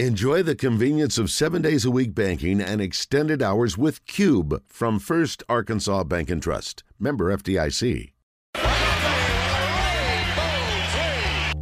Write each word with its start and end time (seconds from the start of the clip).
Enjoy 0.00 0.42
the 0.42 0.56
convenience 0.56 1.18
of 1.18 1.30
seven 1.30 1.62
days 1.62 1.84
a 1.84 1.90
week 1.90 2.16
banking 2.16 2.60
and 2.60 2.80
extended 2.80 3.40
hours 3.40 3.78
with 3.78 4.04
Cube 4.06 4.60
from 4.66 4.98
First 4.98 5.44
Arkansas 5.48 6.02
Bank 6.02 6.30
and 6.30 6.42
Trust. 6.42 6.82
Member 6.98 7.32
FDIC. 7.36 8.10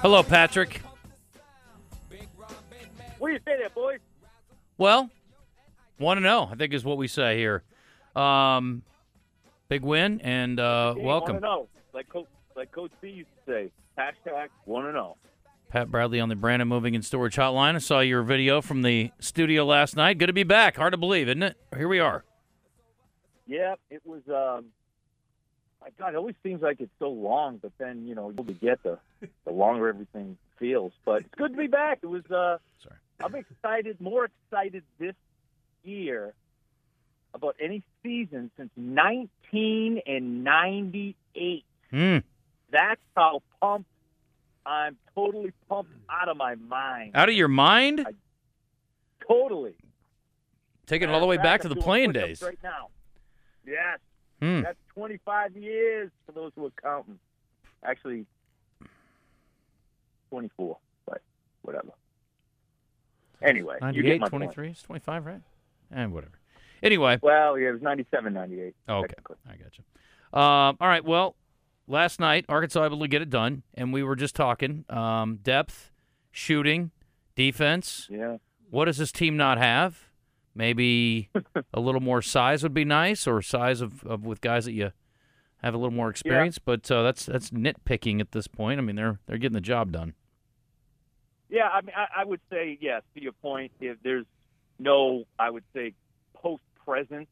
Hello, 0.00 0.22
Patrick. 0.24 0.82
What 3.18 3.28
do 3.28 3.32
you 3.34 3.38
say 3.46 3.56
there, 3.58 3.70
boys? 3.70 4.00
Well, 4.76 5.08
want 6.00 6.18
to 6.18 6.22
know, 6.22 6.48
I 6.50 6.56
think 6.56 6.74
is 6.74 6.84
what 6.84 6.96
we 6.98 7.06
say 7.06 7.38
here. 7.38 7.62
Um, 8.16 8.82
big 9.68 9.82
win 9.82 10.20
and 10.22 10.58
uh, 10.58 10.96
welcome. 10.98 11.34
Want 11.34 11.44
to 11.44 11.48
know, 11.48 11.68
like 11.94 12.08
Coach, 12.08 12.26
like 12.56 12.72
Coach 12.72 12.90
B 13.00 13.08
used 13.08 13.28
to 13.46 13.52
say, 13.52 13.70
hashtag 13.98 14.48
want 14.66 14.86
to 14.86 14.92
know. 14.92 15.16
Pat 15.68 15.90
Bradley 15.90 16.20
on 16.20 16.28
the 16.28 16.36
Brandon 16.36 16.68
Moving 16.68 16.94
and 16.94 17.04
Storage 17.04 17.36
Hotline. 17.36 17.76
I 17.76 17.78
saw 17.78 18.00
your 18.00 18.22
video 18.22 18.60
from 18.60 18.82
the 18.82 19.10
studio 19.20 19.64
last 19.64 19.96
night. 19.96 20.18
Good 20.18 20.26
to 20.26 20.34
be 20.34 20.42
back. 20.42 20.76
Hard 20.76 20.92
to 20.92 20.98
believe, 20.98 21.28
isn't 21.28 21.42
it? 21.42 21.56
Here 21.74 21.88
we 21.88 21.98
are. 21.98 22.24
Yeah, 23.46 23.76
it 23.90 24.02
was. 24.04 24.20
Um, 24.28 24.66
my 25.80 25.88
God, 25.98 26.12
it 26.14 26.16
always 26.16 26.36
seems 26.42 26.60
like 26.62 26.80
it's 26.80 26.92
so 26.98 27.08
long, 27.08 27.56
but 27.56 27.72
then 27.78 28.06
you 28.06 28.14
know 28.14 28.30
you'll 28.30 28.44
get 28.44 28.82
the 28.82 28.98
the 29.44 29.50
longer 29.50 29.88
everything 29.88 30.36
feels. 30.58 30.92
But 31.06 31.22
it's 31.22 31.34
good 31.36 31.52
to 31.52 31.58
be 31.58 31.68
back. 31.68 32.00
It 32.02 32.06
was. 32.06 32.24
Uh, 32.26 32.58
Sorry. 32.82 32.96
I'm 33.24 33.34
excited, 33.34 33.98
more 34.00 34.26
excited 34.26 34.82
this 34.98 35.14
year 35.84 36.34
about 37.34 37.56
any 37.60 37.82
season 38.02 38.50
since 38.56 38.70
1998. 38.76 41.64
Hmm. 41.90 42.18
That's 42.72 43.00
how 43.16 43.42
pumped 43.60 43.88
I'm 44.64 44.96
totally 45.14 45.52
pumped 45.68 45.92
out 46.10 46.28
of 46.28 46.36
my 46.36 46.54
mind. 46.54 47.12
Out 47.14 47.28
of 47.28 47.34
your 47.34 47.48
mind? 47.48 48.06
Totally. 49.26 49.74
Taking 50.86 51.08
it 51.08 51.12
all 51.12 51.20
the 51.20 51.26
way 51.26 51.36
back 51.36 51.62
to 51.62 51.68
the 51.68 51.76
playing 51.76 52.12
days. 52.12 52.42
Right 52.42 52.58
now. 52.62 52.88
Yes. 53.66 53.98
Hmm. 54.40 54.62
That's 54.62 54.78
25 54.94 55.56
years 55.56 56.10
for 56.26 56.32
those 56.32 56.52
who 56.56 56.66
are 56.66 56.72
counting. 56.82 57.18
Actually, 57.84 58.26
24, 60.30 60.78
but 61.06 61.20
whatever. 61.62 61.90
Anyway, 63.40 63.76
98, 63.80 64.02
get 64.02 64.20
my 64.20 64.28
point. 64.28 64.52
23, 64.52 64.68
it's 64.70 64.82
25, 64.82 65.26
right? 65.26 65.40
And 65.90 66.12
whatever. 66.12 66.38
Anyway, 66.82 67.18
Well, 67.22 67.58
yeah, 67.58 67.68
it 67.68 67.72
was 67.72 67.82
97, 67.82 68.32
98. 68.32 68.74
Oh, 68.88 68.98
okay. 68.98 69.14
I 69.48 69.54
got 69.56 69.72
you. 69.78 70.38
Um, 70.38 70.76
all 70.80 70.88
right. 70.88 71.04
Well, 71.04 71.36
last 71.86 72.20
night 72.20 72.44
Arkansas 72.48 72.84
able 72.84 73.00
to 73.00 73.08
get 73.08 73.22
it 73.22 73.30
done, 73.30 73.62
and 73.74 73.92
we 73.92 74.02
were 74.02 74.16
just 74.16 74.34
talking 74.34 74.84
um, 74.88 75.36
depth, 75.42 75.90
shooting, 76.30 76.90
defense. 77.34 78.08
Yeah. 78.10 78.38
What 78.70 78.86
does 78.86 78.98
this 78.98 79.12
team 79.12 79.36
not 79.36 79.58
have? 79.58 80.08
Maybe 80.54 81.30
a 81.74 81.80
little 81.80 82.00
more 82.00 82.22
size 82.22 82.62
would 82.62 82.74
be 82.74 82.84
nice, 82.84 83.26
or 83.26 83.42
size 83.42 83.80
of, 83.80 84.04
of 84.04 84.24
with 84.24 84.40
guys 84.40 84.64
that 84.64 84.72
you 84.72 84.92
have 85.62 85.74
a 85.74 85.78
little 85.78 85.92
more 85.92 86.10
experience. 86.10 86.58
But 86.58 86.90
uh, 86.90 87.02
that's 87.02 87.26
that's 87.26 87.50
nitpicking 87.50 88.20
at 88.20 88.32
this 88.32 88.46
point. 88.46 88.78
I 88.78 88.82
mean, 88.82 88.96
they're 88.96 89.18
they're 89.26 89.38
getting 89.38 89.54
the 89.54 89.60
job 89.60 89.92
done. 89.92 90.14
Yeah, 91.48 91.68
I 91.68 91.82
mean, 91.82 91.94
I, 91.94 92.22
I 92.22 92.24
would 92.24 92.40
say 92.50 92.78
yes. 92.80 93.02
To 93.14 93.22
your 93.22 93.32
point, 93.32 93.72
if 93.80 93.98
there's 94.02 94.24
no, 94.78 95.24
I 95.38 95.50
would 95.50 95.64
say 95.74 95.92
post 96.34 96.62
presence. 96.84 97.28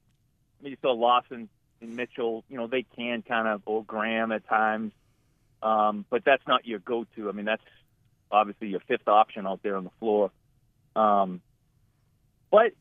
I 0.61 0.63
mean, 0.63 0.73
you 0.73 0.77
saw 0.83 0.93
Lawson 0.93 1.49
and 1.81 1.97
Mitchell. 1.97 2.45
You 2.49 2.59
know, 2.59 2.67
they 2.67 2.85
can 2.97 3.23
kind 3.23 3.49
of 3.49 3.63
or 3.67 3.85
Graham 3.85 4.33
at 4.33 4.47
times, 4.49 4.93
um, 5.63 6.05
but 6.11 6.25
that's 6.25 6.47
not 6.47 6.67
your 6.67 6.79
go-to. 6.79 7.29
I 7.29 7.33
mean, 7.33 7.45
that's 7.45 7.63
obviously 8.31 8.69
your 8.69 8.81
fifth 8.81 9.09
option 9.09 9.47
out 9.47 9.61
there 9.63 9.77
on 9.77 9.85
the 9.85 9.91
floor. 9.99 10.31
Um, 10.97 11.41
but 12.51 12.73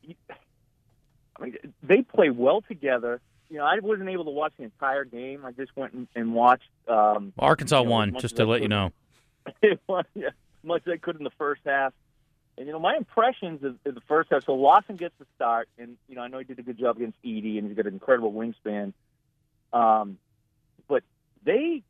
I 1.38 1.44
mean, 1.44 1.56
they 1.82 2.02
play 2.02 2.30
well 2.30 2.62
together. 2.62 3.20
You 3.48 3.58
know, 3.58 3.64
I 3.64 3.78
wasn't 3.80 4.08
able 4.08 4.24
to 4.24 4.30
watch 4.30 4.52
the 4.56 4.64
entire 4.64 5.04
game. 5.04 5.44
I 5.44 5.52
just 5.52 5.76
went 5.76 5.92
and, 5.92 6.08
and 6.14 6.34
watched. 6.34 6.68
Um, 6.88 7.32
Arkansas 7.38 7.80
you 7.80 7.84
know, 7.84 7.90
won, 7.90 8.16
just 8.20 8.36
to 8.36 8.44
let 8.44 8.62
you 8.62 8.68
know. 8.68 8.92
Yeah, 9.62 9.72
as 10.28 10.64
much 10.64 10.82
as 10.86 10.92
I 10.92 10.96
could 10.98 11.16
in 11.16 11.24
the 11.24 11.30
first 11.38 11.62
half. 11.64 11.94
And 12.60 12.66
you 12.66 12.74
know, 12.74 12.78
my 12.78 12.94
impressions 12.94 13.64
of, 13.64 13.76
of 13.86 13.94
the 13.94 14.02
first 14.02 14.28
half. 14.30 14.44
So 14.44 14.52
Lawson 14.52 14.96
gets 14.96 15.14
the 15.18 15.24
start, 15.34 15.70
and 15.78 15.96
you 16.08 16.14
know, 16.14 16.20
I 16.20 16.28
know 16.28 16.36
he 16.36 16.44
did 16.44 16.58
a 16.58 16.62
good 16.62 16.78
job 16.78 16.98
against 16.98 17.16
Edey, 17.24 17.56
and 17.56 17.66
he's 17.66 17.74
got 17.74 17.86
an 17.86 17.94
incredible 17.94 18.34
wingspan. 18.34 18.92
Um, 19.72 20.18
but 20.86 21.02
they, 21.42 21.56
you 21.56 21.82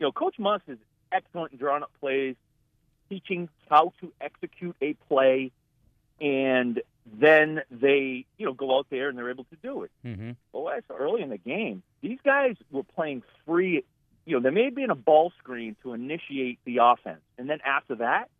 know, 0.00 0.10
Coach 0.10 0.38
Muss 0.38 0.62
is 0.66 0.78
excellent 1.12 1.52
in 1.52 1.58
drawing 1.58 1.82
up 1.82 1.90
plays, 2.00 2.36
teaching 3.10 3.50
how 3.68 3.92
to 4.00 4.10
execute 4.18 4.76
a 4.80 4.94
play, 5.10 5.52
and 6.22 6.80
then 7.04 7.60
they, 7.70 8.24
you 8.38 8.46
know, 8.46 8.54
go 8.54 8.78
out 8.78 8.86
there 8.88 9.10
and 9.10 9.18
they're 9.18 9.28
able 9.28 9.44
to 9.44 9.56
do 9.62 9.82
it. 9.82 9.90
hmm 10.02 10.30
Well, 10.54 10.72
that's 10.74 10.86
early 10.98 11.20
in 11.20 11.28
the 11.28 11.36
game. 11.36 11.82
These 12.00 12.20
guys 12.24 12.56
were 12.70 12.82
playing 12.82 13.24
free. 13.44 13.84
You 14.24 14.36
know, 14.36 14.40
there 14.40 14.52
may 14.52 14.64
have 14.64 14.74
been 14.74 14.88
a 14.88 14.94
ball 14.94 15.34
screen 15.38 15.76
to 15.82 15.92
initiate 15.92 16.60
the 16.64 16.78
offense, 16.78 17.20
and 17.36 17.50
then 17.50 17.58
after 17.62 17.96
that, 17.96 18.30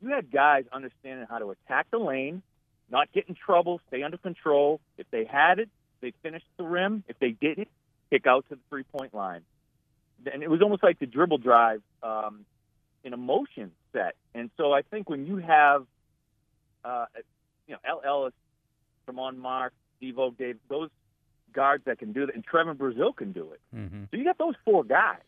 you 0.00 0.10
had 0.10 0.30
guys 0.30 0.64
understanding 0.72 1.26
how 1.28 1.38
to 1.38 1.50
attack 1.50 1.86
the 1.90 1.98
lane, 1.98 2.42
not 2.90 3.12
get 3.12 3.28
in 3.28 3.34
trouble, 3.34 3.80
stay 3.88 4.02
under 4.02 4.16
control. 4.16 4.80
If 4.98 5.06
they 5.10 5.24
had 5.24 5.58
it, 5.58 5.68
they 6.00 6.12
finished 6.22 6.46
the 6.56 6.64
rim. 6.64 7.04
If 7.08 7.18
they 7.18 7.30
didn't, 7.30 7.68
kick 8.10 8.26
out 8.26 8.44
to 8.48 8.56
the 8.56 8.60
three 8.68 8.84
point 8.84 9.14
line. 9.14 9.42
And 10.32 10.42
it 10.42 10.50
was 10.50 10.60
almost 10.62 10.82
like 10.82 10.98
the 10.98 11.06
dribble 11.06 11.38
drive 11.38 11.82
um, 12.02 12.44
in 13.04 13.12
a 13.12 13.16
motion 13.16 13.72
set. 13.92 14.14
And 14.34 14.50
so 14.56 14.72
I 14.72 14.82
think 14.82 15.08
when 15.08 15.26
you 15.26 15.36
have, 15.36 15.86
uh, 16.84 17.06
you 17.66 17.74
know, 17.74 17.80
El 17.84 18.02
Ellis, 18.04 18.34
Tramon 19.06 19.36
Mark, 19.38 19.72
Devo, 20.02 20.36
Dave, 20.36 20.58
those 20.68 20.90
guards 21.52 21.84
that 21.86 21.98
can 21.98 22.12
do 22.12 22.26
that, 22.26 22.34
and 22.34 22.44
Trevon 22.46 22.76
Brazile 22.76 23.14
can 23.14 23.32
do 23.32 23.52
it. 23.52 23.60
hmm 23.74 24.04
So 24.10 24.16
you 24.16 24.24
got 24.24 24.38
those 24.38 24.54
four 24.64 24.84
guys, 24.84 25.22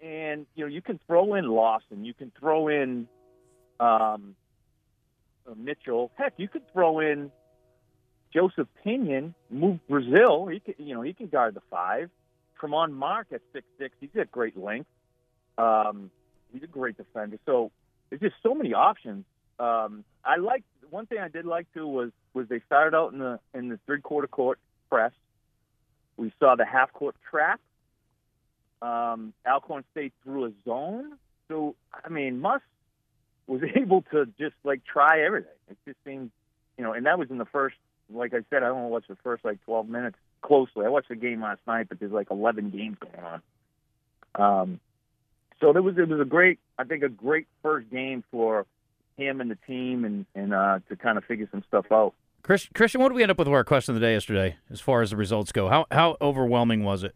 and 0.00 0.46
you 0.54 0.64
know 0.64 0.68
you 0.68 0.82
can 0.82 1.00
throw 1.06 1.34
in 1.34 1.46
Lawson, 1.46 2.04
you 2.04 2.14
can 2.14 2.32
throw 2.38 2.68
in 2.68 3.08
um, 3.80 4.36
uh, 5.46 5.54
Mitchell. 5.56 6.10
Heck, 6.16 6.34
you 6.36 6.48
could 6.48 6.70
throw 6.72 7.00
in 7.00 7.30
Joseph 8.32 8.68
Pinion, 8.82 9.34
move 9.50 9.78
Brazile. 9.90 10.52
He 10.52 10.60
can, 10.60 10.74
you 10.78 10.94
know, 10.94 11.02
he 11.02 11.12
can 11.12 11.26
guard 11.26 11.54
the 11.54 11.62
five. 11.70 12.10
Tramon 12.60 12.92
Mark 12.92 13.28
at 13.32 13.40
six 13.52 13.66
six, 13.78 13.94
he's 14.00 14.10
got 14.14 14.30
great 14.30 14.56
length. 14.56 14.88
Um, 15.58 16.10
he's 16.52 16.62
a 16.62 16.66
great 16.68 16.96
defender. 16.96 17.38
So 17.44 17.70
there's 18.08 18.20
just 18.20 18.36
so 18.42 18.54
many 18.54 18.72
options. 18.72 19.24
Um, 19.58 20.04
I 20.24 20.36
like 20.36 20.64
one 20.90 21.06
thing 21.06 21.18
I 21.18 21.28
did 21.28 21.44
like 21.44 21.66
too 21.74 21.86
was 21.86 22.10
was 22.34 22.48
they 22.48 22.60
started 22.66 22.96
out 22.96 23.12
in 23.12 23.18
the 23.18 23.38
in 23.54 23.68
the 23.68 23.78
three 23.86 24.00
quarter 24.00 24.28
court 24.28 24.58
press. 24.90 25.12
We 26.16 26.32
saw 26.38 26.54
the 26.56 26.64
half 26.64 26.92
court 26.92 27.16
trap. 27.30 27.60
Um, 28.80 29.32
Alcorn 29.46 29.84
State 29.92 30.12
threw 30.22 30.46
a 30.46 30.52
zone. 30.64 31.12
So 31.48 31.74
I 31.92 32.08
mean, 32.08 32.40
Muss 32.40 32.60
was 33.46 33.62
able 33.76 34.02
to 34.12 34.26
just 34.38 34.54
like 34.64 34.82
try 34.84 35.22
everything. 35.22 35.50
It 35.70 35.76
just 35.86 35.98
seemed, 36.04 36.30
you 36.76 36.84
know, 36.84 36.92
and 36.92 37.06
that 37.06 37.18
was 37.18 37.30
in 37.30 37.38
the 37.38 37.46
first. 37.46 37.76
Like 38.12 38.34
I 38.34 38.38
said, 38.50 38.62
I 38.62 38.68
don't 38.68 38.90
watch 38.90 39.04
the 39.08 39.16
first 39.22 39.44
like 39.44 39.64
12 39.64 39.88
minutes 39.88 40.16
closely. 40.42 40.84
I 40.84 40.88
watched 40.88 41.08
the 41.08 41.16
game 41.16 41.40
last 41.40 41.60
night, 41.66 41.88
but 41.88 41.98
there's 41.98 42.12
like 42.12 42.30
11 42.30 42.70
games 42.70 42.98
going 43.00 43.24
on. 43.24 43.42
Um, 44.34 44.80
so 45.60 45.72
there 45.72 45.82
was 45.82 45.96
it 45.96 46.08
was 46.08 46.20
a 46.20 46.24
great, 46.24 46.58
I 46.78 46.84
think, 46.84 47.02
a 47.04 47.08
great 47.08 47.46
first 47.62 47.88
game 47.90 48.24
for 48.30 48.66
him 49.16 49.40
and 49.40 49.50
the 49.50 49.58
team, 49.66 50.04
and 50.04 50.26
and 50.34 50.52
uh, 50.52 50.80
to 50.88 50.96
kind 50.96 51.16
of 51.16 51.24
figure 51.24 51.48
some 51.50 51.62
stuff 51.68 51.86
out. 51.90 52.14
Chris, 52.42 52.68
Christian, 52.74 53.00
what 53.00 53.10
did 53.10 53.14
we 53.14 53.22
end 53.22 53.30
up 53.30 53.38
with 53.38 53.46
our 53.46 53.62
question 53.62 53.94
of 53.94 54.00
the 54.00 54.06
day 54.06 54.14
yesterday 54.14 54.56
as 54.70 54.80
far 54.80 55.00
as 55.00 55.10
the 55.10 55.16
results 55.16 55.52
go? 55.52 55.68
How 55.68 55.86
how 55.90 56.16
overwhelming 56.20 56.82
was 56.82 57.04
it? 57.04 57.14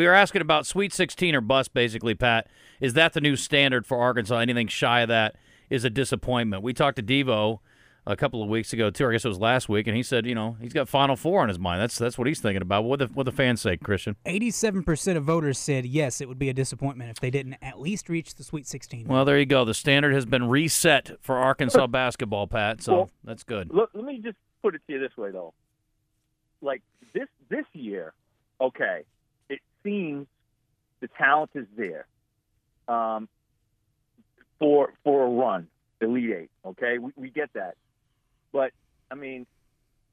We 0.00 0.06
were 0.06 0.14
asking 0.14 0.40
about 0.40 0.64
Sweet 0.64 0.94
16 0.94 1.34
or 1.34 1.42
bust, 1.42 1.74
basically, 1.74 2.14
Pat. 2.14 2.46
Is 2.80 2.94
that 2.94 3.12
the 3.12 3.20
new 3.20 3.36
standard 3.36 3.86
for 3.86 3.98
Arkansas? 3.98 4.38
Anything 4.38 4.66
shy 4.66 5.02
of 5.02 5.08
that 5.10 5.36
is 5.68 5.84
a 5.84 5.90
disappointment. 5.90 6.62
We 6.62 6.72
talked 6.72 6.96
to 6.96 7.02
Devo 7.02 7.58
a 8.06 8.16
couple 8.16 8.42
of 8.42 8.48
weeks 8.48 8.72
ago, 8.72 8.88
too. 8.88 9.06
I 9.06 9.12
guess 9.12 9.26
it 9.26 9.28
was 9.28 9.38
last 9.38 9.68
week, 9.68 9.86
and 9.86 9.94
he 9.94 10.02
said, 10.02 10.24
you 10.24 10.34
know, 10.34 10.56
he's 10.58 10.72
got 10.72 10.88
Final 10.88 11.16
Four 11.16 11.42
on 11.42 11.48
his 11.50 11.58
mind. 11.58 11.82
That's 11.82 11.98
that's 11.98 12.16
what 12.16 12.26
he's 12.28 12.40
thinking 12.40 12.62
about. 12.62 12.84
What 12.84 13.00
the 13.00 13.08
what 13.08 13.24
the 13.24 13.30
fans 13.30 13.60
say, 13.60 13.76
Christian? 13.76 14.16
87% 14.24 15.18
of 15.18 15.24
voters 15.24 15.58
said 15.58 15.84
yes, 15.84 16.22
it 16.22 16.28
would 16.28 16.38
be 16.38 16.48
a 16.48 16.54
disappointment 16.54 17.10
if 17.10 17.20
they 17.20 17.30
didn't 17.30 17.56
at 17.60 17.78
least 17.78 18.08
reach 18.08 18.36
the 18.36 18.42
Sweet 18.42 18.66
16. 18.66 19.06
Well, 19.06 19.26
there 19.26 19.38
you 19.38 19.44
go. 19.44 19.66
The 19.66 19.74
standard 19.74 20.14
has 20.14 20.24
been 20.24 20.48
reset 20.48 21.10
for 21.20 21.36
Arkansas 21.36 21.88
basketball, 21.88 22.46
Pat. 22.46 22.82
So 22.82 22.92
Well- 22.94 23.10
that's 23.22 23.42
good. 23.42 23.68
Look, 23.70 23.90
let 23.92 24.06
me 24.06 24.18
just 24.24 24.38
put 24.62 24.74
it 24.74 24.80
to 24.86 24.94
you 24.94 24.98
this 24.98 25.14
way, 25.18 25.30
though. 25.30 25.52
like 26.62 26.80
this 27.12 27.28
this 27.50 27.66
year, 27.74 28.14
okay, 28.62 29.00
it 29.00 29.06
seems 29.82 30.26
the 31.00 31.08
talent 31.08 31.50
is 31.54 31.66
there 31.76 32.06
um, 32.88 33.28
for 34.58 34.92
for 35.04 35.26
a 35.26 35.30
run, 35.30 35.68
Elite 36.00 36.30
Eight. 36.32 36.50
Okay, 36.64 36.98
we, 36.98 37.12
we 37.16 37.30
get 37.30 37.50
that, 37.54 37.74
but 38.52 38.72
I 39.10 39.14
mean, 39.14 39.46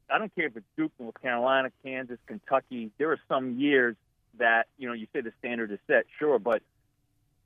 I 0.10 0.18
don't 0.18 0.34
care 0.34 0.48
if 0.48 0.56
it's 0.58 0.66
Duke, 0.78 0.92
North 1.00 1.22
Carolina, 1.22 1.70
Kansas, 1.84 2.20
Kentucky. 2.28 2.92
There 2.98 3.12
are 3.12 3.20
some 3.28 3.60
years 3.60 3.96
that 4.38 4.68
you 4.78 4.88
know 4.88 4.94
you 4.94 5.08
say 5.14 5.22
the 5.22 5.34
standard 5.40 5.72
is 5.72 5.80
set, 5.88 6.06
sure, 6.20 6.40
but 6.40 6.62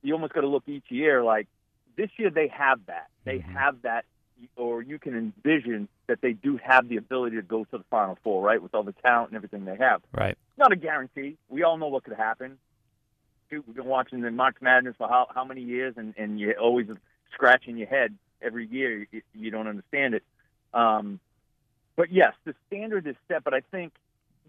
you 0.04 0.14
almost 0.14 0.34
got 0.34 0.42
to 0.42 0.48
look 0.48 0.64
each 0.68 0.86
year 0.90 1.24
like 1.24 1.48
this 1.98 2.10
year 2.18 2.30
they 2.30 2.48
have 2.48 2.80
that. 2.88 3.08
They 3.26 3.40
Mhm. 3.40 3.54
have 3.54 3.82
that, 3.84 4.06
or 4.56 4.82
you 4.82 5.00
can 5.00 5.16
envision 5.16 5.88
that 6.08 6.22
they 6.22 6.34
do 6.34 6.58
have 6.64 6.88
the 6.90 6.98
ability 6.98 7.36
to 7.38 7.42
go 7.42 7.64
to 7.66 7.78
the 7.78 7.84
Final 7.90 8.18
Four, 8.24 8.44
right, 8.44 8.62
with 8.62 8.74
all 8.74 8.84
the 8.84 8.94
talent 8.94 9.30
and 9.30 9.36
everything 9.36 9.66
they 9.66 9.78
have. 9.78 10.02
Right. 10.14 10.38
Not 10.58 10.72
a 10.72 10.76
guarantee. 10.76 11.38
We 11.50 11.64
all 11.64 11.78
know 11.78 11.88
what 11.88 12.04
could 12.04 12.18
happen. 12.18 12.58
Dude, 13.50 13.66
we've 13.68 13.76
been 13.76 13.86
watching 13.86 14.22
the 14.22 14.32
March 14.32 14.58
Madness 14.62 14.96
for 14.98 15.08
how 15.08 15.28
how 15.34 15.44
many 15.44 15.62
years, 15.62 15.96
and 15.98 16.14
and 16.18 16.40
you're 16.40 16.60
always 16.60 16.88
scratching 17.34 17.78
your 17.78 17.88
head 17.88 18.16
every 18.42 18.66
year. 18.68 19.08
You, 19.12 19.22
you 19.34 19.52
don't 19.52 19.68
understand 19.68 20.14
it. 20.16 20.24
Um, 20.74 21.20
but 21.96 22.12
yes, 22.12 22.34
the 22.46 22.56
standard 22.68 23.08
is 23.08 23.16
set. 23.28 23.44
But 23.44 23.54
I 23.54 23.62
think 23.72 23.94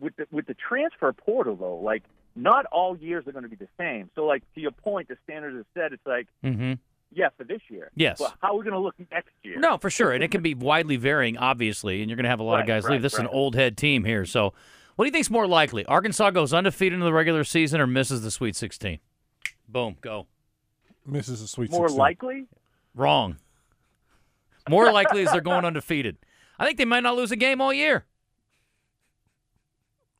with 0.00 0.16
the 0.16 0.26
with 0.30 0.46
the 0.46 0.54
transfer 0.54 1.12
portal 1.12 1.56
though, 1.56 1.76
like 1.76 2.04
not 2.34 2.64
all 2.66 2.96
years 2.96 3.26
are 3.26 3.32
going 3.32 3.42
to 3.42 3.48
be 3.48 3.56
the 3.56 3.68
same. 3.78 4.10
So 4.14 4.24
like 4.24 4.42
to 4.54 4.60
your 4.60 4.70
point, 4.70 5.08
the 5.08 5.16
standard 5.24 5.58
is 5.58 5.66
set. 5.74 5.92
It's 5.92 6.06
like 6.06 6.28
Mm-hmm. 6.44 6.74
Yeah 7.14 7.28
for 7.36 7.44
this 7.44 7.60
year. 7.68 7.90
Yes. 7.94 8.18
But 8.18 8.34
how 8.40 8.54
are 8.54 8.58
we 8.58 8.64
going 8.64 8.74
to 8.74 8.80
look 8.80 8.94
next 9.10 9.30
year? 9.42 9.58
No, 9.58 9.78
for 9.78 9.90
sure, 9.90 10.12
and 10.12 10.22
it 10.22 10.30
can 10.30 10.42
be 10.42 10.54
widely 10.54 10.96
varying, 10.96 11.36
obviously, 11.36 12.00
and 12.00 12.10
you're 12.10 12.16
going 12.16 12.24
to 12.24 12.30
have 12.30 12.40
a 12.40 12.44
lot 12.44 12.60
of 12.60 12.66
guys 12.66 12.84
right, 12.84 12.92
leave. 12.92 13.02
This 13.02 13.14
is 13.14 13.20
an 13.20 13.26
old 13.28 13.54
head 13.54 13.76
team 13.76 14.04
here, 14.04 14.24
so 14.24 14.52
what 14.96 15.04
do 15.04 15.08
you 15.08 15.12
think's 15.12 15.30
more 15.30 15.46
likely? 15.46 15.84
Arkansas 15.86 16.30
goes 16.30 16.52
undefeated 16.52 16.98
in 16.98 17.04
the 17.04 17.12
regular 17.12 17.44
season 17.44 17.80
or 17.80 17.86
misses 17.86 18.22
the 18.22 18.30
Sweet 18.30 18.56
16? 18.56 18.98
Boom, 19.68 19.96
go. 20.00 20.26
Misses 21.06 21.40
the 21.40 21.48
Sweet 21.48 21.70
More 21.70 21.88
16. 21.88 21.98
likely. 21.98 22.46
Wrong. 22.94 23.36
More 24.68 24.92
likely 24.92 25.22
is 25.22 25.32
they're 25.32 25.40
going 25.40 25.64
undefeated. 25.64 26.18
I 26.58 26.66
think 26.66 26.78
they 26.78 26.84
might 26.84 27.02
not 27.02 27.16
lose 27.16 27.32
a 27.32 27.36
game 27.36 27.60
all 27.60 27.72
year. 27.72 28.04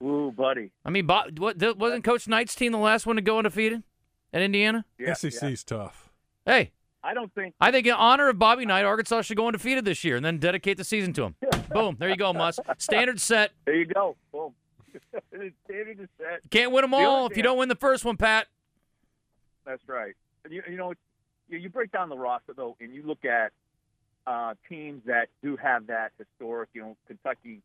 Ooh, 0.02 0.32
buddy. 0.36 0.72
I 0.84 0.90
mean, 0.90 1.06
Bob, 1.06 1.38
what, 1.38 1.62
wasn't 1.78 2.02
Coach 2.02 2.26
Knight's 2.26 2.54
team 2.54 2.72
the 2.72 2.78
last 2.78 3.06
one 3.06 3.16
to 3.16 3.22
go 3.22 3.38
undefeated 3.38 3.82
at 4.32 4.42
Indiana? 4.42 4.84
Yeah, 4.98 5.12
SEC's 5.12 5.42
yeah. 5.42 5.54
tough. 5.64 6.10
Hey, 6.44 6.72
I 7.04 7.14
don't 7.14 7.32
think. 7.34 7.54
I 7.60 7.70
think 7.70 7.86
in 7.86 7.94
honor 7.94 8.28
of 8.28 8.38
Bobby 8.38 8.64
Knight, 8.64 8.84
Arkansas 8.84 9.22
should 9.22 9.36
go 9.36 9.46
undefeated 9.46 9.84
this 9.84 10.04
year 10.04 10.16
and 10.16 10.24
then 10.24 10.38
dedicate 10.38 10.76
the 10.76 10.84
season 10.84 11.12
to 11.14 11.24
him. 11.24 11.34
Boom, 11.70 11.96
there 11.98 12.08
you 12.08 12.16
go, 12.16 12.32
Muss. 12.32 12.60
Standard 12.78 13.20
set. 13.20 13.52
There 13.64 13.74
you 13.74 13.86
go. 13.86 14.16
Boom. 14.30 14.54
standard 15.64 16.00
is 16.00 16.08
set. 16.18 16.40
Can't 16.50 16.70
win 16.70 16.82
them 16.82 16.94
all 16.94 17.26
if 17.26 17.36
you 17.36 17.42
don't 17.42 17.58
win 17.58 17.68
the 17.68 17.74
first 17.74 18.04
one, 18.04 18.16
Pat. 18.16 18.46
That's 19.64 19.82
right. 19.88 20.14
You, 20.48 20.62
you 20.68 20.76
know, 20.76 20.92
you, 21.48 21.58
you 21.58 21.68
break 21.68 21.92
down 21.92 22.08
the 22.08 22.16
roster 22.16 22.52
though, 22.54 22.76
and 22.80 22.94
you 22.94 23.02
look 23.04 23.24
at 23.24 23.52
uh, 24.26 24.54
teams 24.68 25.02
that 25.06 25.28
do 25.42 25.56
have 25.56 25.88
that 25.88 26.12
historic. 26.18 26.68
You 26.74 26.82
know, 26.82 26.96
Kentucky. 27.06 27.60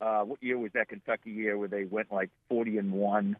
Uh, 0.00 0.22
what 0.22 0.42
year 0.42 0.58
was 0.58 0.72
that 0.74 0.88
Kentucky 0.88 1.30
year 1.30 1.56
where 1.56 1.68
they 1.68 1.84
went 1.84 2.12
like 2.12 2.30
forty 2.48 2.78
and 2.78 2.92
one? 2.92 3.36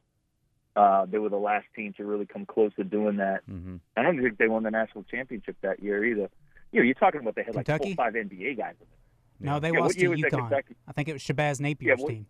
Uh, 0.76 1.06
they 1.06 1.18
were 1.18 1.28
the 1.28 1.36
last 1.36 1.66
team 1.76 1.92
to 1.96 2.04
really 2.04 2.26
come 2.26 2.44
close 2.46 2.72
to 2.74 2.82
doing 2.84 3.16
that. 3.18 3.48
Mm-hmm. 3.48 3.76
I 3.96 4.02
don't 4.02 4.20
think 4.20 4.38
they 4.38 4.48
won 4.48 4.64
the 4.64 4.70
national 4.72 5.04
championship 5.04 5.56
that 5.62 5.80
year 5.82 6.04
either. 6.04 6.28
You 6.72 6.80
know, 6.80 6.84
you're 6.84 6.94
talking 6.94 7.20
about 7.20 7.36
they 7.36 7.44
had 7.44 7.54
like 7.54 7.66
Kentucky? 7.66 7.94
four, 7.94 8.04
or 8.06 8.10
five 8.10 8.14
NBA 8.20 8.56
guys. 8.56 8.74
In. 8.80 9.46
No, 9.46 9.60
they 9.60 9.70
Yeah, 9.70 9.78
lost 9.80 9.94
to 9.94 10.00
year 10.00 10.10
UConn. 10.16 10.62
I 10.88 10.92
think 10.92 11.08
it 11.08 11.12
was 11.12 11.22
Shabazz 11.22 11.60
Napier's 11.60 12.00
what- 12.00 12.08
team. 12.10 12.26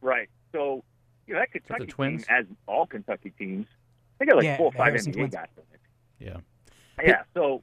Right. 0.00 0.28
So, 0.52 0.84
you 1.26 1.34
know, 1.34 1.40
that 1.40 1.48
the 1.52 1.58
Kentucky 1.60 1.80
team, 1.86 1.90
Twins? 1.90 2.24
as 2.30 2.46
all 2.66 2.86
Kentucky 2.86 3.30
teams, 3.38 3.66
they 4.18 4.24
got 4.26 4.36
like 4.36 4.44
Yeah, 4.44 4.56
four 4.56 4.66
or 4.66 4.72
five 4.72 4.86
Harrison 4.86 5.12
NBA 5.12 5.16
Twins. 5.16 5.34
guys 5.34 5.48
in 5.56 5.62
it. 5.74 5.80
Yeah. 6.98 7.04
Yeah. 7.06 7.22
So, 7.34 7.62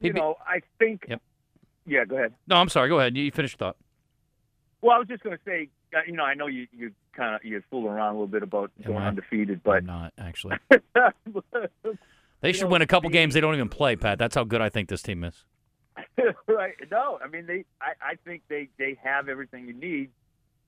you 0.00 0.12
know, 0.12 0.36
I 0.46 0.60
think. 0.78 1.06
Yep. 1.08 1.22
Yeah. 1.86 2.04
Go 2.04 2.16
ahead. 2.16 2.34
No, 2.46 2.56
I'm 2.56 2.68
sorry. 2.68 2.88
Go 2.88 2.98
ahead. 2.98 3.16
You 3.16 3.24
you 3.24 3.30
finish 3.30 3.52
your 3.52 3.58
thought. 3.58 3.76
Well, 4.82 4.96
I 4.96 4.98
was 4.98 5.08
just 5.08 5.22
going 5.22 5.36
to 5.36 5.42
say, 5.44 5.68
you 6.06 6.12
know, 6.12 6.24
I 6.24 6.34
know 6.34 6.46
you 6.46 6.66
you 6.72 6.92
kind 7.14 7.34
of 7.34 7.44
you 7.44 7.62
fool 7.70 7.86
around 7.88 8.10
a 8.10 8.12
little 8.12 8.26
bit 8.26 8.42
about 8.42 8.70
Am 8.84 8.92
going 8.92 9.02
I? 9.02 9.08
undefeated, 9.08 9.62
but 9.62 9.78
I'm 9.78 9.86
not 9.86 10.12
actually. 10.18 10.56
They 12.42 12.52
should 12.54 12.70
win 12.70 12.80
a 12.80 12.86
couple 12.86 13.10
games 13.10 13.34
they 13.34 13.42
don't 13.42 13.54
even 13.54 13.68
play, 13.68 13.96
Pat. 13.96 14.18
That's 14.18 14.34
how 14.34 14.44
good 14.44 14.62
I 14.62 14.70
think 14.70 14.88
this 14.88 15.02
team 15.02 15.24
is. 15.24 15.44
right? 16.46 16.72
No, 16.90 17.18
I 17.22 17.28
mean 17.28 17.44
they. 17.46 17.66
I, 17.82 17.92
I 18.00 18.14
think 18.24 18.42
they 18.48 18.68
they 18.78 18.96
have 19.04 19.28
everything 19.28 19.66
you 19.66 19.74
need. 19.74 20.10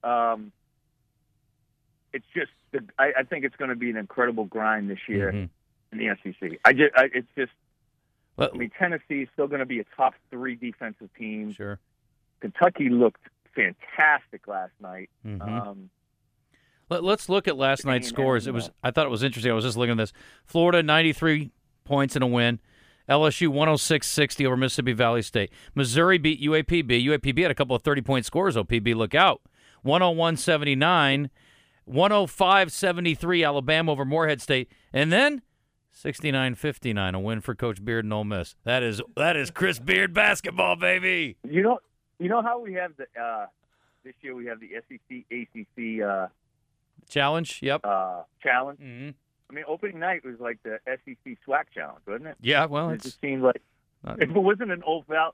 Um, 0.03 0.51
it's 2.13 2.25
just 2.35 2.51
the, 2.71 2.81
I, 2.99 3.13
I 3.19 3.23
think 3.23 3.43
it's 3.43 3.55
going 3.55 3.69
to 3.69 3.75
be 3.75 3.89
an 3.89 3.97
incredible 3.97 4.45
grind 4.45 4.87
this 4.89 4.99
year 5.07 5.31
Mhm. 5.31 5.49
in 5.93 5.97
the 5.97 6.15
SEC. 6.21 6.59
I 6.63 6.73
just 6.73 6.93
I, 6.95 7.05
it's 7.11 7.27
just 7.35 7.51
Well, 8.37 8.51
I 8.53 8.57
mean 8.57 8.69
Tennessee's 8.77 9.27
still 9.33 9.47
going 9.47 9.61
to 9.61 9.65
be 9.65 9.79
a 9.79 9.85
top 9.97 10.13
three 10.29 10.53
defensive 10.55 11.09
team. 11.17 11.53
sure. 11.53 11.79
Kentucky 12.41 12.89
looked 12.89 13.21
fantastic 13.55 14.47
last 14.47 14.73
night. 14.81 15.09
Mhm. 15.25 15.41
Um, 15.41 15.89
Let, 16.89 17.03
us 17.03 17.29
look 17.29 17.47
at 17.47 17.57
last 17.57 17.85
night's 17.85 18.07
scores. 18.07 18.45
It 18.45 18.53
was 18.53 18.69
I 18.83 18.91
thought 18.91 19.05
it 19.05 19.09
was 19.09 19.23
interesting. 19.23 19.51
I 19.51 19.55
was 19.55 19.63
just 19.63 19.77
looking 19.77 19.91
at 19.93 19.97
this. 19.97 20.13
Florida 20.45 20.83
93 20.83 21.51
points 21.85 22.15
in 22.15 22.21
a 22.21 22.27
win. 22.27 22.59
LSU 23.09 23.49
106-60 23.49 24.45
over 24.45 24.55
Mississippi 24.55 24.93
Valley 24.93 25.21
State. 25.21 25.51
Missouri 25.75 26.17
beat 26.17 26.41
UAPB. 26.41 27.03
UAPB 27.05 27.41
had 27.41 27.51
a 27.51 27.55
couple 27.55 27.75
of 27.75 27.83
30-point 27.83 28.25
scores. 28.25 28.55
OPB, 28.55 28.95
look 28.95 29.13
out. 29.13 29.41
101-79, 29.85 31.29
105-73 31.89 33.45
Alabama 33.45 33.91
over 33.91 34.05
Morehead 34.05 34.41
State, 34.41 34.71
and 34.93 35.11
then 35.11 35.41
69-59 35.93 37.13
a 37.15 37.19
win 37.19 37.41
for 37.41 37.53
Coach 37.55 37.83
Beard 37.83 38.05
and 38.05 38.13
Ole 38.13 38.23
Miss. 38.23 38.55
That 38.63 38.83
is 38.83 39.01
that 39.17 39.35
is 39.35 39.51
Chris 39.51 39.79
Beard 39.79 40.13
basketball, 40.13 40.75
baby. 40.75 41.37
you 41.47 41.61
know, 41.61 41.79
you 42.19 42.29
know 42.29 42.41
how 42.41 42.59
we 42.59 42.73
have 42.73 42.91
the 42.97 43.05
uh, 43.21 43.45
this 44.03 44.13
year 44.21 44.35
we 44.35 44.45
have 44.47 44.59
the 44.59 44.69
SEC 44.87 45.23
ACC 45.31 46.03
uh, 46.07 46.27
Challenge. 47.09 47.59
Yep. 47.61 47.81
uh, 47.83 48.23
challenge. 48.41 48.79
hmm 48.79 49.09
I 49.49 49.53
mean, 49.53 49.65
opening 49.67 49.99
night 49.99 50.23
was 50.25 50.39
like 50.39 50.57
the 50.63 50.79
SEC 50.87 51.37
SWAC 51.47 51.65
challenge, 51.75 51.99
wasn't 52.07 52.27
it? 52.27 52.37
Yeah. 52.41 52.65
Well, 52.65 52.89
it 52.89 53.03
just 53.03 53.21
seemed 53.21 53.43
like 53.43 53.61
not, 54.03 54.21
if 54.21 54.29
it 54.29 54.39
wasn't 54.39 54.71
an 54.71 54.81
old 54.83 55.05
uh, 55.11 55.29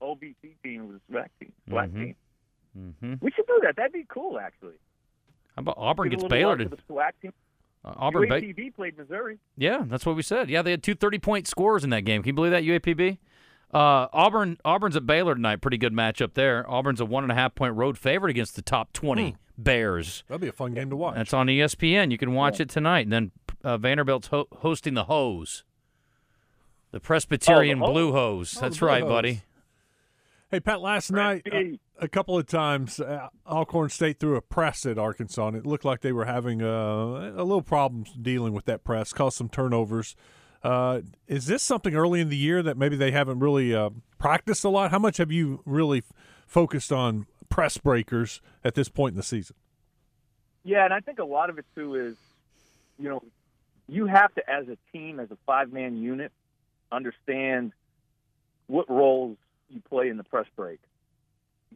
OVC 0.00 0.34
team, 0.62 0.82
it 0.82 0.88
was 0.88 1.00
a 1.08 1.12
SWAC 1.12 1.28
team. 1.40 1.52
SWAC 1.68 1.90
Mhm. 1.90 1.94
team. 1.94 2.94
hmm 3.00 3.14
We 3.20 3.30
should 3.32 3.46
do 3.46 3.60
that. 3.64 3.74
That'd 3.76 3.92
be 3.92 4.04
cool, 4.08 4.38
actually. 4.38 4.74
How 5.56 5.60
about 5.60 5.74
Auburn 5.78 6.08
Give 6.10 6.20
gets 6.20 6.30
Baylor 6.30 6.56
to 6.56 6.68
the 6.68 6.76
SWAC 6.88 7.12
team. 7.22 7.32
uh, 7.84 7.94
Auburn. 7.96 8.28
Ba- 8.28 8.70
played 8.76 8.96
Missouri. 8.98 9.38
yeah, 9.56 9.82
that's 9.86 10.06
what 10.06 10.14
we 10.14 10.22
said. 10.22 10.48
Yeah, 10.50 10.62
they 10.62 10.70
had 10.72 10.82
two 10.82 10.94
30 10.94 11.18
point 11.18 11.46
scores 11.48 11.82
in 11.84 11.90
that 11.90 12.02
game. 12.02 12.22
Can 12.22 12.28
you 12.28 12.34
believe 12.34 12.52
that 12.52 12.62
UAPB? 12.64 13.18
Uh, 13.74 14.06
Auburn. 14.12 14.56
Auburn's 14.64 14.94
at 14.96 15.04
Baylor 15.06 15.34
tonight. 15.34 15.60
Pretty 15.60 15.78
good 15.78 15.92
matchup 15.92 16.34
there. 16.34 16.64
Auburn's 16.70 17.00
a 17.00 17.04
one 17.04 17.24
and 17.24 17.32
a 17.32 17.34
half 17.34 17.54
point 17.54 17.74
road 17.74 17.98
favorite 17.98 18.30
against 18.30 18.54
the 18.56 18.62
top 18.62 18.92
20 18.92 19.36
Bears. 19.58 20.22
That'd 20.28 20.40
be 20.42 20.48
a 20.48 20.52
fun 20.52 20.74
game 20.74 20.90
to 20.90 20.96
watch. 20.96 21.16
That's 21.16 21.34
on 21.34 21.48
ESPN. 21.48 22.10
You 22.12 22.18
can 22.18 22.32
watch 22.34 22.60
it 22.60 22.68
tonight. 22.68 23.06
And 23.06 23.12
then 23.12 23.30
uh, 23.64 23.76
Vanderbilt's 23.76 24.28
ho- 24.28 24.46
hosting 24.58 24.94
the 24.94 25.04
Hose, 25.04 25.64
the 26.92 27.00
Presbyterian 27.00 27.78
Oh, 27.82 27.86
the 27.86 27.86
Hose. 27.86 27.92
Blue 27.94 28.12
Hose. 28.12 28.54
Oh, 28.56 28.60
That's 28.60 28.78
Blue 28.78 28.88
right, 28.88 29.02
Hose. 29.02 29.10
buddy. 29.10 29.42
Hey, 30.50 30.60
Pat, 30.60 30.80
last 30.80 31.10
night, 31.10 31.42
uh, 31.52 31.58
a 31.98 32.06
couple 32.06 32.38
of 32.38 32.46
times, 32.46 33.00
uh, 33.00 33.28
Alcorn 33.44 33.90
State 33.90 34.20
threw 34.20 34.36
a 34.36 34.40
press 34.40 34.86
at 34.86 34.98
Arkansas, 34.98 35.48
and 35.48 35.56
it 35.56 35.66
looked 35.66 35.84
like 35.84 36.00
they 36.00 36.12
were 36.12 36.26
having 36.26 36.62
uh, 36.62 37.32
a 37.36 37.42
little 37.42 37.62
problems 37.62 38.12
dealing 38.12 38.52
with 38.52 38.64
that 38.66 38.84
press, 38.84 39.12
caused 39.12 39.36
some 39.36 39.48
turnovers. 39.48 40.14
Uh, 40.64 41.02
is 41.28 41.44
this 41.46 41.62
something 41.62 41.94
early 41.94 42.22
in 42.22 42.30
the 42.30 42.36
year 42.36 42.62
that 42.62 42.78
maybe 42.78 42.96
they 42.96 43.10
haven't 43.10 43.38
really 43.38 43.74
uh, 43.74 43.90
practiced 44.18 44.64
a 44.64 44.68
lot? 44.70 44.90
How 44.90 44.98
much 44.98 45.18
have 45.18 45.30
you 45.30 45.60
really 45.66 45.98
f- 45.98 46.12
focused 46.46 46.90
on 46.90 47.26
press 47.50 47.76
breakers 47.76 48.40
at 48.64 48.74
this 48.74 48.88
point 48.88 49.12
in 49.12 49.18
the 49.18 49.22
season? 49.22 49.56
Yeah, 50.64 50.86
and 50.86 50.94
I 50.94 51.00
think 51.00 51.18
a 51.18 51.24
lot 51.24 51.50
of 51.50 51.58
it 51.58 51.66
too 51.74 51.94
is, 51.96 52.16
you 52.98 53.10
know, 53.10 53.22
you 53.86 54.06
have 54.06 54.34
to, 54.36 54.50
as 54.50 54.66
a 54.68 54.78
team, 54.90 55.20
as 55.20 55.30
a 55.30 55.36
five 55.44 55.70
man 55.70 55.98
unit, 55.98 56.32
understand 56.90 57.72
what 58.66 58.88
roles 58.88 59.36
you 59.68 59.82
play 59.82 60.08
in 60.08 60.16
the 60.16 60.24
press 60.24 60.46
break 60.56 60.80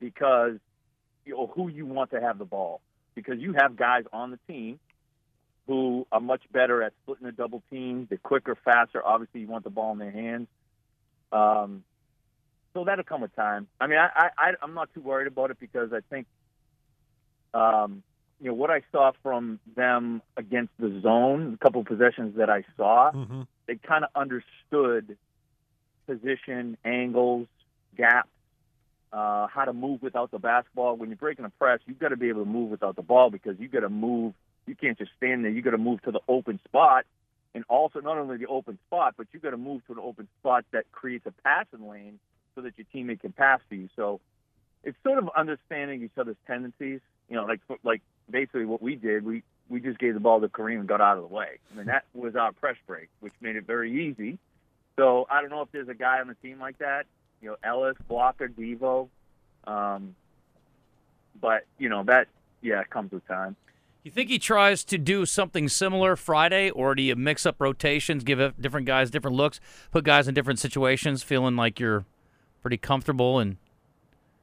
because 0.01 0.55
you 1.27 1.35
know 1.35 1.53
who 1.55 1.69
you 1.69 1.85
want 1.85 2.11
to 2.13 2.21
have 2.21 2.39
the 2.39 2.45
ball 2.47 2.81
because 3.15 3.39
you 3.39 3.53
have 3.53 3.77
guys 3.77 4.05
on 4.13 4.31
the 4.31 4.39
team 4.49 4.79
who 5.69 6.07
are 6.11 6.21
much 6.21 6.43
better 6.51 6.83
at 6.83 6.95
splitting 7.03 7.27
a 7.27 7.33
double 7.33 7.63
team. 7.71 8.07
They're 8.09 8.19
quicker, 8.19 8.57
faster. 8.65 9.07
Obviously, 9.07 9.43
you 9.43 9.47
want 9.47 9.65
the 9.65 9.71
ball 9.71 9.93
in 9.93 9.99
their 9.99 10.11
hands. 10.11 10.49
Um, 11.31 11.85
so 12.75 12.85
that'll 12.85 13.05
come 13.05 13.21
with 13.21 13.37
time. 13.37 13.69
I 13.81 13.87
mean, 13.87 13.99
I, 13.99 14.31
I, 14.37 14.53
I'm 14.63 14.75
not 14.75 14.89
too 14.95 15.01
worried 15.01 15.27
about 15.27 15.51
it 15.51 15.59
because 15.61 15.93
I 15.93 16.01
think, 16.09 16.27
um, 17.53 18.03
you 18.41 18.49
know, 18.49 18.55
what 18.55 18.71
I 18.71 18.81
saw 18.93 19.13
from 19.23 19.61
them 19.77 20.23
against 20.37 20.73
the 20.79 21.01
zone, 21.03 21.59
a 21.61 21.65
couple 21.65 21.83
of 21.83 21.87
possessions 21.87 22.37
that 22.39 22.49
I 22.49 22.65
saw, 22.77 23.13
Mm-hmm. 23.13 23.43
they 23.67 23.77
kind 23.77 24.05
of 24.05 24.11
understood 24.15 25.19
position, 26.07 26.79
angles, 26.85 27.47
gaps, 27.97 28.31
uh, 29.13 29.49
how 29.49 29.65
to 29.67 29.73
move 29.75 30.03
without 30.03 30.31
the 30.31 30.39
basketball. 30.39 30.97
When 30.97 31.11
you're 31.11 31.17
breaking 31.17 31.45
a 31.45 31.51
press, 31.51 31.81
you've 31.87 31.99
got 31.99 32.09
to 32.09 32.17
be 32.17 32.29
able 32.29 32.45
to 32.45 32.51
move 32.51 32.71
without 32.71 32.97
the 32.97 33.03
ball 33.03 33.29
because 33.29 33.59
you 33.59 33.69
got 33.69 33.81
to 33.81 33.91
move. 33.91 34.33
You 34.69 34.75
can't 34.75 34.99
just 34.99 35.11
stand 35.17 35.45
there. 35.45 35.51
You 35.51 35.63
got 35.63 35.71
to 35.71 35.79
move 35.79 36.03
to 36.03 36.13
the 36.13 36.21
open 36.29 36.61
spot, 36.65 37.05
and 37.55 37.65
also 37.69 38.01
not 38.01 38.19
only 38.19 38.37
the 38.37 38.47
open 38.47 38.79
spot, 38.87 39.15
but 39.17 39.27
you 39.33 39.41
got 39.41 39.51
to 39.51 39.57
move 39.57 39.85
to 39.87 39.93
an 39.95 39.99
open 40.01 40.29
spot 40.41 40.65
that 40.73 40.91
creates 40.93 41.27
a 41.27 41.33
passing 41.43 41.89
lane 41.89 42.19
so 42.55 42.61
that 42.63 42.75
your 42.77 42.87
teammate 42.95 43.21
can 43.21 43.33
pass 43.33 43.61
to 43.71 43.77
you. 43.77 43.89
So 43.97 44.21
it's 44.85 44.97
sort 45.03 45.19
of 45.19 45.31
understanding 45.37 46.03
each 46.03 46.17
other's 46.19 46.37
tendencies. 46.47 47.01
You 47.29 47.37
know, 47.37 47.45
like 47.45 47.61
like 47.83 48.03
basically 48.31 48.65
what 48.65 48.83
we 48.83 48.95
did, 48.95 49.25
we 49.25 49.43
we 49.69 49.81
just 49.81 49.99
gave 49.99 50.15
the 50.15 50.21
ball 50.21 50.41
to 50.41 50.49
Kareem 50.49 50.81
and 50.81 50.89
got 50.89 51.01
out 51.01 51.17
of 51.19 51.29
the 51.29 51.35
way. 51.35 51.59
I 51.73 51.77
mean, 51.77 51.87
that 51.87 52.05
was 52.15 52.37
our 52.37 52.53
press 52.53 52.77
break, 52.87 53.09
which 53.21 53.35
made 53.41 53.57
it 53.57 53.67
very 53.67 54.09
easy. 54.09 54.39
So 54.97 55.27
I 55.31 55.41
don't 55.41 55.51
know 55.51 55.63
if 55.63 55.71
there's 55.73 55.89
a 55.89 55.95
guy 55.95 56.21
on 56.21 56.29
the 56.29 56.35
team 56.35 56.59
like 56.59 56.79
that. 56.79 57.07
You 57.41 57.51
know, 57.51 57.57
Ellis, 57.63 57.97
Blocker, 58.09 58.49
Devo. 58.49 59.09
Um, 59.65 60.15
but 61.41 61.65
you 61.79 61.89
know 61.89 62.03
that 62.05 62.29
yeah 62.63 62.81
it 62.81 62.91
comes 62.91 63.13
with 63.13 63.27
time. 63.27 63.57
You 64.09 64.13
think 64.13 64.31
he 64.31 64.39
tries 64.39 64.85
to 64.85 64.97
do 64.97 65.27
something 65.27 65.69
similar 65.69 66.17
Friday, 66.17 66.71
or 66.71 66.95
do 66.95 67.03
you 67.03 67.15
mix 67.15 67.45
up 67.45 67.57
rotations, 67.59 68.25
give 68.25 68.59
different 68.59 68.87
guys 68.87 69.11
different 69.11 69.37
looks, 69.37 69.61
put 69.91 70.03
guys 70.03 70.27
in 70.27 70.33
different 70.33 70.59
situations, 70.59 71.23
feeling 71.23 71.57
like 71.57 71.79
you're 71.79 72.07
pretty 72.63 72.79
comfortable 72.79 73.39
and 73.39 73.59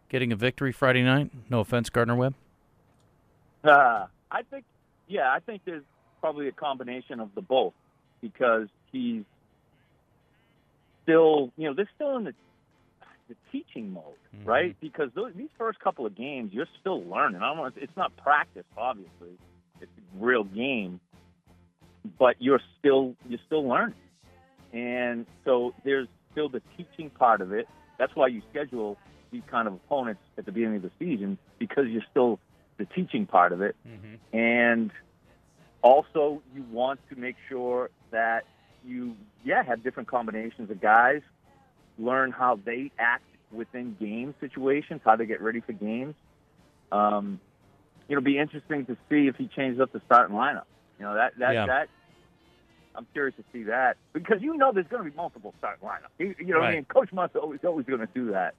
getting 0.08 0.32
a 0.32 0.36
victory 0.36 0.72
Friday 0.72 1.02
night? 1.02 1.32
No 1.50 1.62
offense, 1.62 1.90
Gardner 1.90 2.16
Webb. 2.16 2.36
Uh, 3.64 4.06
I 4.30 4.44
think, 4.44 4.66
yeah, 5.08 5.32
I 5.34 5.40
think 5.40 5.64
there's 5.66 5.82
probably 6.22 6.48
a 6.48 6.52
combination 6.52 7.20
of 7.20 7.34
the 7.34 7.42
both 7.42 7.74
because 8.22 8.68
he's 8.92 9.24
still, 11.02 11.52
you 11.58 11.68
know, 11.70 11.74
they're 11.74 11.90
still 11.96 12.18
in 12.18 12.26
the 12.26 12.36
the 13.30 13.36
teaching 13.52 13.92
mode, 13.92 14.04
right? 14.44 14.76
Because 14.80 15.10
those, 15.16 15.34
these 15.36 15.50
first 15.58 15.80
couple 15.80 16.06
of 16.06 16.16
games, 16.16 16.54
you're 16.54 16.68
still 16.80 17.04
learning. 17.06 17.42
I 17.42 17.48
don't 17.48 17.58
know, 17.58 17.72
it's 17.76 17.98
not 17.98 18.16
practice, 18.18 18.66
obviously. 18.78 19.40
It's 19.82 19.92
a 19.98 20.26
real 20.26 20.44
game, 20.44 21.00
but 22.18 22.36
you're 22.40 22.62
still 22.80 23.16
you're 23.28 23.40
still 23.46 23.68
learning, 23.68 23.96
and 24.74 25.26
so 25.44 25.74
there's 25.84 26.08
still 26.32 26.50
the 26.50 26.62
teaching 26.78 27.10
part 27.10 27.42
of 27.42 27.52
it. 27.52 27.68
That's 27.98 28.16
why 28.16 28.28
you 28.28 28.42
schedule 28.52 28.98
these 29.32 29.44
kind 29.50 29.68
of 29.68 29.74
opponents 29.74 30.22
at 30.38 30.46
the 30.46 30.52
beginning 30.52 30.78
of 30.78 30.84
the 30.84 30.92
season 31.00 31.38
because 31.60 31.88
you're 31.88 32.06
still 32.12 32.40
the 32.78 32.86
teaching 32.86 33.26
part 33.26 33.52
of 33.52 33.62
it, 33.62 33.76
and 34.34 34.92
also 35.82 36.42
you 36.54 36.64
want 36.72 37.00
to 37.10 37.16
make 37.16 37.36
sure 37.48 37.90
that 38.12 38.46
you 38.86 39.16
yeah 39.44 39.64
have 39.64 39.84
different 39.84 40.10
combinations 40.10 40.70
of 40.70 40.82
guys 40.82 41.22
learn 41.98 42.32
how 42.32 42.60
they 42.66 42.92
act 43.00 43.24
within 43.52 43.96
game 44.00 44.34
situations 44.40 45.02
how 45.06 45.16
they 45.16 45.26
get 45.26 45.42
ready 45.42 45.62
for 45.62 45.74
games. 45.74 46.16
Um, 46.92 47.40
it'll 48.10 48.24
be 48.24 48.38
interesting 48.38 48.86
to 48.86 48.98
see 49.10 49.28
if 49.28 49.36
he 49.36 49.48
changes 49.48 49.80
up 49.82 49.92
the 49.92 50.02
starting 50.06 50.36
lineup 50.36 50.64
you 51.00 51.06
know 51.06 51.14
that 51.16 51.34
that 51.40 51.54
Yeah. 51.54 51.66
that 51.66 51.90
I'm 52.98 53.06
curious 53.14 53.36
to 53.36 53.44
see 53.52 53.64
that 53.64 53.98
because 54.14 54.42
you 54.42 54.56
know 54.56 54.72
there's 54.72 54.88
going 54.88 55.04
to 55.04 55.10
be 55.10 55.16
multiple 55.18 55.54
starting 55.58 55.86
lineups. 55.86 56.08
You, 56.18 56.34
you 56.40 56.54
know 56.54 56.60
what 56.60 56.70
I 56.70 56.76
mean? 56.76 56.86
Coach 56.86 57.12
Munt's 57.12 57.36
always 57.36 57.60
always 57.66 57.86
going 57.86 58.00
to 58.00 58.08
do 58.14 58.32
that. 58.32 58.56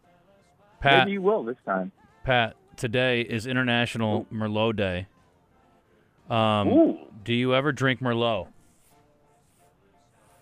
Pat, 0.81 0.99
Maybe 1.07 1.13
he 1.13 1.19
will 1.19 1.43
this 1.43 1.57
time. 1.65 1.91
Pat, 2.25 2.55
today 2.77 3.23
is 3.23 3.47
International 3.47 4.27
Merlot 4.31 4.77
Day. 4.77 5.07
Um, 6.29 6.69
Ooh, 6.69 6.99
do 7.25 7.33
you 7.33 7.55
ever 7.55 7.73
drink 7.73 8.01
Merlot? 8.01 8.49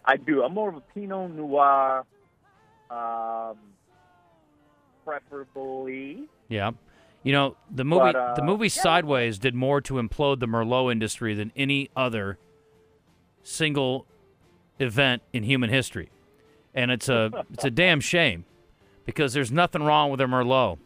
I 0.05 0.17
do. 0.17 0.43
I'm 0.43 0.53
more 0.55 0.69
of 0.71 0.75
a 0.75 0.81
Pinot 0.81 1.31
Noir, 1.31 2.05
um, 2.91 3.57
preferably. 5.05 6.25
Yeah. 6.49 6.73
You 7.25 7.33
know, 7.33 7.57
the 7.71 7.85
movie 7.85 8.13
But, 8.13 8.17
uh, 8.17 8.35
the 8.35 8.43
movie 8.43 8.67
yeah. 8.67 8.83
Sideways 8.83 9.39
did 9.39 9.55
more 9.55 9.81
to 9.81 9.95
implode 9.95 10.41
the 10.41 10.47
Merlot 10.47 10.93
industry 10.93 11.35
than 11.35 11.51
any 11.57 11.91
other 11.97 12.39
single 13.43 14.07
event 14.79 15.23
in 15.33 15.43
human 15.43 15.71
history. 15.71 16.11
And 16.75 16.91
it's 16.91 17.09
a 17.09 17.45
it's 17.53 17.65
a 17.65 17.71
damn 17.71 18.01
shame 18.01 18.45
because 19.07 19.33
there's 19.33 19.51
nothing 19.51 19.83
wrong 19.83 20.11
with 20.11 20.21
a 20.21 20.25
Merlot. 20.25 20.79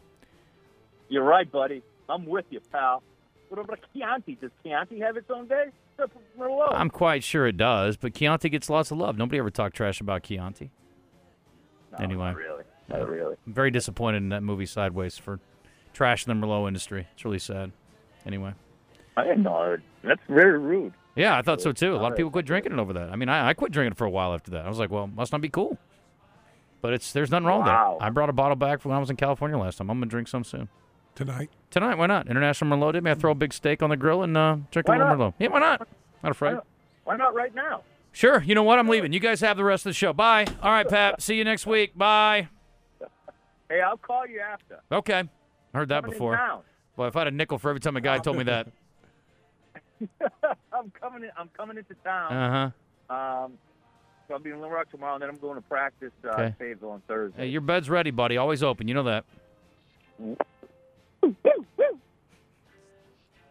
You're 1.09 1.25
right, 1.25 1.51
buddy. 1.51 1.83
I'm 2.09 2.25
with 2.25 2.45
you, 2.51 2.61
pal. 2.73 3.03
What 3.49 3.61
about 3.61 3.81
Chianti? 3.93 4.37
Does 4.37 4.51
Chianti 4.63 5.01
have 5.01 5.17
its 5.17 5.31
own 5.31 5.49
day? 5.49 5.67
Merlot. 6.39 6.75
I'm 6.75 6.91
quite 6.91 7.25
sure 7.25 7.49
it 7.49 7.57
does, 7.57 7.97
but 7.97 8.15
Chianti 8.15 8.49
gets 8.49 8.71
lots 8.71 8.93
of 8.93 8.99
love. 8.99 9.19
Nobody 9.19 9.39
ever 9.39 9.51
talked 9.51 9.75
trash 9.75 10.01
about 10.01 10.23
Chianti. 10.23 10.71
No, 11.93 11.99
anyway. 11.99 12.27
not 12.27 12.37
really. 12.37 12.65
Not 12.89 13.09
really. 13.09 13.37
I'm 13.47 13.53
very 13.53 13.73
disappointed 13.73 14.19
in 14.19 14.29
that 14.29 14.43
movie 14.43 14.67
Sideways 14.67 15.19
for 15.19 15.41
trashing 15.99 16.27
the 16.27 16.35
Merlot 16.35 16.69
industry. 16.69 17.07
It's 17.15 17.25
really 17.25 17.39
sad. 17.39 17.73
Anyway. 18.27 18.53
I 19.17 19.25
didn't 19.25 19.43
know. 19.43 19.77
That's 20.05 20.21
very 20.29 20.59
rude. 20.59 20.93
Yeah, 21.17 21.37
I 21.37 21.43
thought 21.43 21.61
so 21.61 21.73
too. 21.73 21.95
A 21.95 21.99
lot 21.99 22.13
of 22.13 22.17
people 22.17 22.31
quit 22.31 22.47
drinking 22.47 22.73
it 22.73 22.79
over 22.79 22.93
that. 22.93 23.11
I 23.11 23.17
mean, 23.17 23.29
I, 23.29 23.49
I 23.49 23.55
quit 23.55 23.73
drinking 23.73 23.93
it 23.93 23.99
for 23.99 24.05
a 24.05 24.11
while 24.11 24.33
after 24.35 24.53
that. 24.53 24.65
I 24.65 24.69
was 24.69 24.79
like, 24.79 24.91
well, 24.91 25.09
must 25.09 25.33
not 25.33 25.41
be 25.41 25.49
cool. 25.49 25.77
But 26.81 26.93
it's 26.93 27.11
there's 27.13 27.31
nothing 27.31 27.47
wrong 27.47 27.61
Wow. 27.65 27.93
with 27.95 28.01
that. 28.01 28.07
I 28.07 28.11
brought 28.11 28.29
a 28.31 28.33
bottle 28.33 28.55
back 28.55 28.81
from 28.81 28.91
when 28.91 28.97
I 28.97 29.01
was 29.01 29.11
in 29.11 29.17
California 29.17 29.59
last 29.59 29.79
time. 29.79 29.91
I'm 29.91 29.99
gonna 29.99 30.07
drink 30.09 30.29
some 30.29 30.45
soon. 30.45 30.69
tonight. 31.17 31.51
Tonight, 31.71 31.99
why 31.99 32.07
not? 32.07 32.29
International 32.29 32.77
Merlot 32.77 32.93
Day. 32.93 33.01
May 33.01 33.11
I 33.11 33.15
throw 33.15 33.33
a 33.33 33.35
big 33.35 33.53
steak 33.53 33.83
on 33.83 33.91
the 33.91 33.97
grill 33.97 34.23
and 34.23 34.37
uh, 34.37 34.59
drink 34.71 34.87
Why 34.87 34.95
a 34.95 34.99
little 35.01 35.17
not? 35.17 35.19
Merlot? 35.19 35.35
Yeah, 35.41 35.49
why 35.49 35.59
not? 35.59 35.81
Not 35.81 35.89
Why 36.23 36.31
afraid. 36.31 36.53
not, 36.55 36.67
why 37.05 37.17
not 37.17 37.35
right 37.35 37.53
now? 37.55 37.83
Sure. 38.13 38.41
You 38.43 38.55
know 38.55 38.63
what? 38.63 38.79
I'm 38.79 38.89
leaving. 38.89 39.13
You 39.13 39.19
guys 39.21 39.41
have 39.41 39.57
the 39.57 39.65
rest 39.65 39.85
of 39.87 39.91
the 39.91 39.95
show. 39.95 40.13
Bye. 40.13 40.47
All 40.63 40.71
right, 40.71 40.89
Pat. 40.89 41.21
See 41.21 41.35
you 41.35 41.43
next 41.45 41.67
week. 41.67 41.99
Bye. 41.99 42.49
Hey, 43.69 43.81
I'll 43.81 43.97
call 43.99 44.27
you 44.27 44.41
after. 44.41 44.81
Okay. 44.93 45.25
I 45.75 45.79
heard 45.79 45.89
that 45.91 46.03
Coming 46.03 46.13
before. 46.13 46.63
Well, 46.97 47.09
if 47.09 47.17
I 47.17 47.21
had 47.21 47.29
a 47.29 47.31
nickel 47.33 47.59
for 47.59 47.69
every 47.71 47.81
time 47.81 47.97
a 47.97 48.01
guy 48.01 48.19
told 48.19 48.37
me 48.37 48.45
that. 48.45 48.69
I'm 50.73 50.91
coming. 51.01 51.25
In, 51.25 51.31
I'm 51.37 51.49
coming 51.57 51.77
into 51.77 51.95
town. 52.05 52.33
Uh 52.33 52.73
huh. 53.11 53.15
Um, 53.15 53.53
so 54.27 54.35
I'll 54.35 54.41
be 54.41 54.51
in 54.51 54.57
Little 54.57 54.71
Rock 54.71 54.91
tomorrow, 54.91 55.15
and 55.15 55.23
then 55.23 55.29
I'm 55.31 55.37
going 55.37 55.57
to 55.57 55.63
practice 55.63 56.13
uh, 56.25 56.29
Okay. 56.29 56.55
Fayetteville 56.59 56.91
on 56.91 57.03
Thursday. 57.09 57.43
Hey, 57.43 57.49
your 57.49 57.61
bed's 57.63 57.89
ready, 57.91 58.11
buddy. 58.11 58.37
Always 58.37 58.63
open. 58.63 58.87
You 58.89 58.95
know 58.95 59.03
that. 59.05 59.25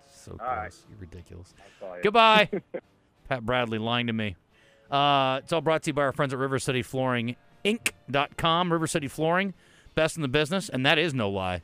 So 0.10 0.34
gross. 0.36 0.48
right. 0.50 0.74
You're 0.90 1.00
ridiculous. 1.00 1.54
You. 1.82 1.88
Goodbye. 2.04 2.50
Pat 3.30 3.46
Bradley 3.46 3.78
lying 3.78 4.08
to 4.08 4.14
me. 4.14 4.36
Uh, 4.92 5.40
it's 5.42 5.54
all 5.54 5.62
brought 5.62 5.84
to 5.84 5.90
you 5.90 5.94
by 5.94 6.02
our 6.04 6.12
friends 6.12 6.34
at 6.34 6.40
River 6.40 6.60
City 6.60 6.82
Flooring 6.82 7.38
Inc.com. 7.64 8.72
River 8.72 8.88
City 8.88 9.08
Flooring, 9.08 9.54
best 9.96 10.16
in 10.18 10.22
the 10.22 10.28
business, 10.28 10.68
and 10.70 10.86
that 10.86 10.98
is 10.98 11.14
no 11.14 11.30
lie. 11.30 11.62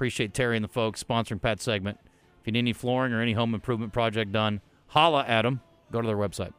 Appreciate 0.00 0.32
Terry 0.32 0.56
and 0.56 0.64
the 0.64 0.68
folks 0.68 1.04
sponsoring 1.04 1.42
Pat's 1.42 1.62
segment. 1.62 1.98
If 2.40 2.46
you 2.46 2.52
need 2.52 2.60
any 2.60 2.72
flooring 2.72 3.12
or 3.12 3.20
any 3.20 3.34
home 3.34 3.54
improvement 3.54 3.92
project 3.92 4.32
done, 4.32 4.62
holla 4.86 5.26
at 5.28 5.42
them. 5.42 5.60
Go 5.92 6.00
to 6.00 6.06
their 6.06 6.16
website. 6.16 6.54